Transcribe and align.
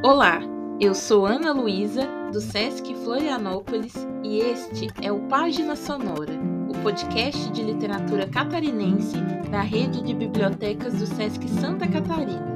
Olá, 0.00 0.38
eu 0.80 0.94
sou 0.94 1.26
Ana 1.26 1.52
Luísa, 1.52 2.08
do 2.32 2.40
Sesc 2.40 2.94
Florianópolis, 3.02 3.94
e 4.22 4.38
este 4.38 4.86
é 5.02 5.10
o 5.10 5.18
Página 5.22 5.74
Sonora, 5.74 6.34
o 6.68 6.82
podcast 6.84 7.50
de 7.50 7.64
literatura 7.64 8.28
catarinense 8.28 9.16
da 9.50 9.60
rede 9.60 10.00
de 10.00 10.14
bibliotecas 10.14 10.94
do 10.94 11.04
Sesc 11.04 11.48
Santa 11.48 11.88
Catarina. 11.88 12.46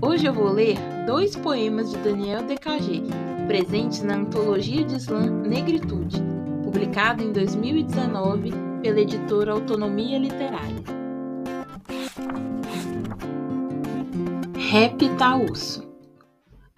Hoje 0.00 0.24
eu 0.24 0.32
vou 0.32 0.50
ler 0.50 0.78
dois 1.06 1.36
poemas 1.36 1.90
de 1.90 1.98
Daniel 1.98 2.44
DKG, 2.44 3.02
presentes 3.46 4.02
na 4.02 4.14
antologia 4.14 4.82
de 4.82 4.96
slam 4.96 5.42
Negritude, 5.42 6.22
publicado 6.64 7.22
em 7.22 7.30
2019 7.30 8.52
pela 8.82 9.00
editora 9.00 9.52
Autonomia 9.52 10.18
Literária. 10.18 10.82
Rap 14.56 15.08
Taúso 15.18 15.89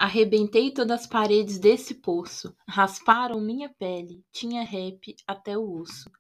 Arrebentei 0.05 0.73
todas 0.73 1.03
as 1.03 1.07
paredes 1.07 1.61
desse 1.61 1.95
poço, 1.95 2.53
rasparam 2.67 3.41
minha 3.41 3.69
pele, 3.69 4.27
tinha 4.33 4.65
rap 4.65 5.15
até 5.25 5.57
o 5.57 5.75
osso. 5.75 6.11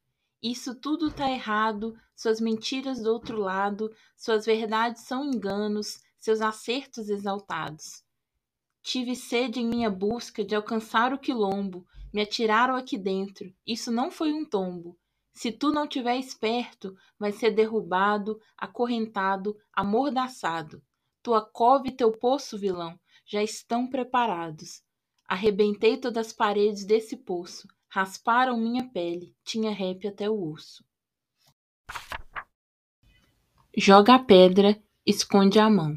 Isso 0.40 0.76
tudo 0.76 1.10
tá 1.10 1.28
errado, 1.28 1.92
suas 2.14 2.40
mentiras 2.40 3.02
do 3.02 3.12
outro 3.12 3.40
lado, 3.40 3.90
suas 4.16 4.46
verdades 4.46 5.02
são 5.02 5.24
enganos, 5.24 5.98
seus 6.16 6.40
acertos 6.40 7.08
exaltados. 7.08 8.04
Tive 8.84 9.16
sede 9.16 9.58
em 9.58 9.66
minha 9.66 9.90
busca 9.90 10.44
de 10.44 10.54
alcançar 10.54 11.12
o 11.12 11.18
quilombo, 11.18 11.84
me 12.14 12.22
atiraram 12.22 12.76
aqui 12.76 12.96
dentro, 12.96 13.52
isso 13.66 13.90
não 13.90 14.12
foi 14.12 14.32
um 14.32 14.44
tombo. 14.44 14.96
Se 15.34 15.50
tu 15.50 15.72
não 15.72 15.88
tiver 15.88 16.16
esperto, 16.18 16.94
vai 17.18 17.32
ser 17.32 17.50
derrubado, 17.50 18.40
acorrentado, 18.56 19.56
amordaçado. 19.72 20.80
Tua 21.22 21.40
cove 21.40 21.92
teu 21.92 22.10
poço, 22.10 22.58
vilão, 22.58 22.98
já 23.24 23.40
estão 23.40 23.86
preparados. 23.86 24.82
Arrebentei 25.24 25.96
todas 25.96 26.26
as 26.26 26.32
paredes 26.32 26.84
desse 26.84 27.16
poço, 27.16 27.68
rasparam 27.88 28.58
minha 28.58 28.90
pele, 28.90 29.32
tinha 29.44 29.70
rap 29.70 30.08
até 30.08 30.28
o 30.28 30.50
osso. 30.50 30.84
Joga 33.76 34.16
a 34.16 34.18
pedra, 34.18 34.82
esconde 35.06 35.60
a 35.60 35.70
mão. 35.70 35.96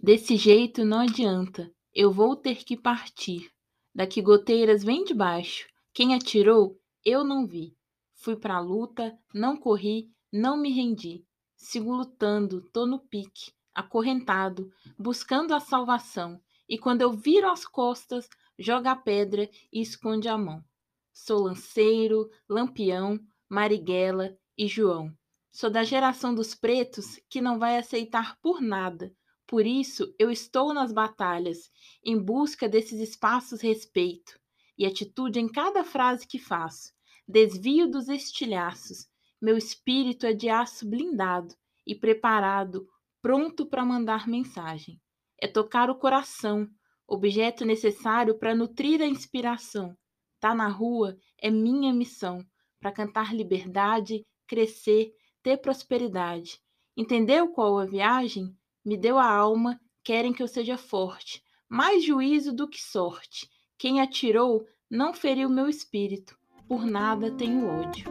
Desse 0.00 0.36
jeito 0.36 0.84
não 0.84 1.00
adianta, 1.00 1.68
eu 1.92 2.12
vou 2.12 2.36
ter 2.36 2.64
que 2.64 2.76
partir. 2.76 3.50
Daqui 3.92 4.22
goteiras 4.22 4.84
vem 4.84 5.02
de 5.02 5.14
baixo, 5.14 5.68
quem 5.92 6.14
atirou, 6.14 6.80
eu 7.04 7.24
não 7.24 7.44
vi. 7.44 7.76
Fui 8.14 8.36
pra 8.36 8.60
luta, 8.60 9.18
não 9.34 9.56
corri, 9.56 10.12
não 10.32 10.56
me 10.56 10.70
rendi. 10.70 11.24
Sigo 11.56 11.92
lutando, 11.92 12.62
tô 12.70 12.86
no 12.86 13.00
pique 13.00 13.57
acorrentado, 13.78 14.72
buscando 14.98 15.54
a 15.54 15.60
salvação, 15.60 16.40
e 16.68 16.76
quando 16.76 17.02
eu 17.02 17.12
viro 17.12 17.48
as 17.48 17.64
costas, 17.64 18.28
joga 18.58 18.90
a 18.90 18.96
pedra 18.96 19.48
e 19.72 19.80
esconde 19.80 20.28
a 20.28 20.36
mão. 20.36 20.64
Sou 21.12 21.44
lanceiro, 21.44 22.28
lampião, 22.48 23.20
Marighella 23.48 24.36
e 24.56 24.66
João. 24.66 25.16
Sou 25.52 25.70
da 25.70 25.84
geração 25.84 26.34
dos 26.34 26.56
pretos 26.56 27.20
que 27.30 27.40
não 27.40 27.56
vai 27.56 27.78
aceitar 27.78 28.36
por 28.42 28.60
nada. 28.60 29.14
Por 29.46 29.64
isso, 29.64 30.12
eu 30.18 30.28
estou 30.28 30.74
nas 30.74 30.92
batalhas, 30.92 31.70
em 32.04 32.18
busca 32.18 32.68
desses 32.68 32.98
espaços 33.00 33.60
respeito 33.60 34.38
e 34.76 34.86
atitude 34.86 35.38
em 35.38 35.48
cada 35.48 35.84
frase 35.84 36.26
que 36.26 36.38
faço. 36.38 36.92
Desvio 37.26 37.88
dos 37.88 38.08
estilhaços. 38.08 39.08
Meu 39.40 39.56
espírito 39.56 40.26
é 40.26 40.32
de 40.32 40.48
aço 40.48 40.84
blindado 40.84 41.54
e 41.86 41.94
preparado 41.94 42.88
pronto 43.28 43.66
para 43.66 43.84
mandar 43.84 44.26
mensagem. 44.26 44.98
É 45.38 45.46
tocar 45.46 45.90
o 45.90 45.94
coração, 45.94 46.66
objeto 47.06 47.62
necessário 47.62 48.38
para 48.38 48.54
nutrir 48.54 49.02
a 49.02 49.06
inspiração. 49.06 49.94
Tá 50.40 50.54
na 50.54 50.66
rua 50.66 51.14
é 51.36 51.50
minha 51.50 51.92
missão, 51.92 52.42
para 52.80 52.90
cantar 52.90 53.34
liberdade, 53.34 54.24
crescer, 54.46 55.12
ter 55.42 55.58
prosperidade. 55.58 56.58
Entendeu 56.96 57.48
qual 57.48 57.78
a 57.78 57.84
viagem? 57.84 58.56
Me 58.82 58.96
deu 58.96 59.18
a 59.18 59.30
alma, 59.30 59.78
querem 60.02 60.32
que 60.32 60.42
eu 60.42 60.48
seja 60.48 60.78
forte, 60.78 61.42
mais 61.68 62.02
juízo 62.02 62.50
do 62.50 62.66
que 62.66 62.80
sorte. 62.80 63.46
Quem 63.76 64.00
atirou 64.00 64.64
não 64.90 65.12
feriu 65.12 65.50
meu 65.50 65.68
espírito, 65.68 66.34
por 66.66 66.86
nada 66.86 67.30
tenho 67.30 67.68
ódio. 67.68 68.06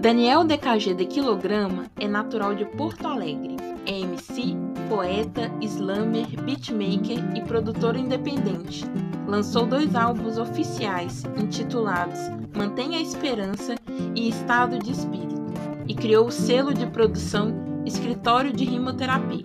Daniel 0.00 0.44
DKG 0.44 0.94
de 0.94 1.04
Quilograma 1.04 1.84
é 2.00 2.08
natural 2.08 2.54
de 2.54 2.64
Porto 2.64 3.06
Alegre. 3.06 3.58
É 3.84 3.98
MC, 4.00 4.56
poeta, 4.88 5.52
slammer, 5.60 6.26
beatmaker 6.42 7.36
e 7.36 7.42
produtor 7.42 7.96
independente. 7.96 8.86
Lançou 9.26 9.66
dois 9.66 9.94
álbuns 9.94 10.38
oficiais 10.38 11.24
intitulados 11.36 12.18
Mantenha 12.56 12.98
a 12.98 13.02
Esperança 13.02 13.74
e 14.14 14.26
Estado 14.30 14.78
de 14.78 14.90
Espírito 14.90 15.52
e 15.86 15.94
criou 15.94 16.28
o 16.28 16.32
selo 16.32 16.72
de 16.72 16.86
produção 16.86 17.82
Escritório 17.84 18.54
de 18.54 18.64
Rimoterapia. 18.64 19.44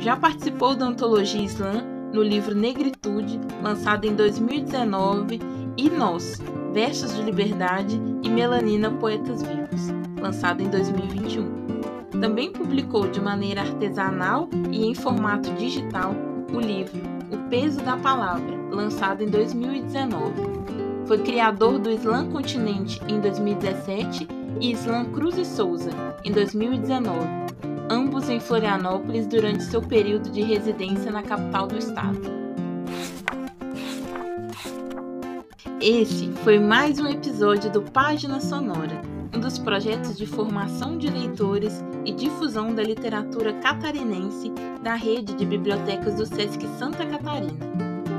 Já 0.00 0.16
participou 0.16 0.76
da 0.76 0.86
antologia 0.86 1.42
Slam 1.42 1.82
no 2.12 2.22
livro 2.22 2.54
Negritude, 2.54 3.40
lançado 3.60 4.04
em 4.04 4.14
2019, 4.14 5.40
e 5.76 5.90
Nós, 5.90 6.40
Versos 6.72 7.14
de 7.14 7.22
Liberdade 7.22 8.00
e 8.22 8.28
Melanina 8.28 8.90
Poetas 8.90 9.42
Vivos, 9.42 9.88
lançado 10.20 10.62
em 10.62 10.68
2021. 10.68 11.66
Também 12.20 12.50
publicou 12.50 13.08
de 13.08 13.20
maneira 13.20 13.62
artesanal 13.62 14.48
e 14.70 14.86
em 14.86 14.94
formato 14.94 15.52
digital 15.54 16.14
o 16.52 16.58
livro 16.58 17.00
O 17.30 17.48
Peso 17.48 17.80
da 17.80 17.96
Palavra, 17.96 18.56
lançado 18.70 19.22
em 19.22 19.26
2019. 19.26 20.32
Foi 21.06 21.18
criador 21.18 21.78
do 21.78 21.90
Slam 21.90 22.30
Continente 22.30 23.00
em 23.06 23.20
2017 23.20 24.26
e 24.60 24.72
Slam 24.72 25.06
Cruz 25.12 25.36
e 25.36 25.44
Souza 25.44 25.90
em 26.24 26.32
2019, 26.32 27.18
ambos 27.90 28.28
em 28.28 28.40
Florianópolis 28.40 29.26
durante 29.26 29.62
seu 29.64 29.82
período 29.82 30.30
de 30.30 30.42
residência 30.42 31.12
na 31.12 31.22
capital 31.22 31.66
do 31.66 31.76
estado. 31.76 32.45
Esse 35.88 36.32
foi 36.42 36.58
mais 36.58 36.98
um 36.98 37.06
episódio 37.06 37.70
do 37.70 37.80
Página 37.80 38.40
Sonora, 38.40 39.00
um 39.32 39.38
dos 39.38 39.56
projetos 39.56 40.16
de 40.16 40.26
formação 40.26 40.98
de 40.98 41.08
leitores 41.08 41.80
e 42.04 42.10
difusão 42.10 42.74
da 42.74 42.82
literatura 42.82 43.52
catarinense 43.60 44.50
da 44.82 44.96
rede 44.96 45.32
de 45.34 45.46
bibliotecas 45.46 46.16
do 46.16 46.26
SESC 46.26 46.66
Santa 46.76 47.06
Catarina. 47.06 47.54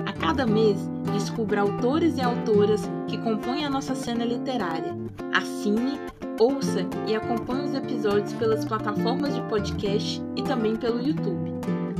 A 0.05 0.13
cada 0.13 0.47
mês, 0.47 0.78
descubra 1.11 1.59
autores 1.59 2.17
e 2.17 2.22
autoras 2.22 2.89
que 3.05 3.17
compõem 3.17 3.66
a 3.66 3.69
nossa 3.69 3.94
cena 3.95 4.23
literária. 4.23 4.95
Assine, 5.34 5.99
ouça 6.39 6.88
e 7.05 7.17
acompanhe 7.17 7.66
os 7.66 7.73
episódios 7.73 8.31
pelas 8.31 8.63
plataformas 8.63 9.35
de 9.35 9.41
podcast 9.41 10.23
e 10.38 10.41
também 10.41 10.78
pelo 10.78 11.05
YouTube. 11.05 11.51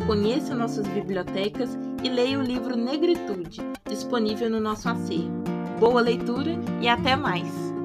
Conheça 0.06 0.56
nossas 0.56 0.88
bibliotecas 0.88 1.78
e 2.02 2.08
leia 2.08 2.40
o 2.40 2.42
livro 2.42 2.78
Negritude, 2.78 3.60
disponível 3.90 4.50
no 4.50 4.62
nosso 4.62 4.88
acervo. 4.88 5.57
Boa 5.80 6.02
leitura 6.02 6.58
e 6.82 6.88
até 6.88 7.16
mais! 7.16 7.77